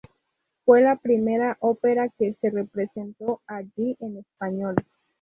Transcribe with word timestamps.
Fue 0.65 0.81
la 0.81 0.95
primera 0.95 1.57
ópera 1.59 2.09
que 2.17 2.33
se 2.41 2.49
representó 2.49 3.39
allí 3.45 3.95
en 3.99 4.17
español. 4.17 4.73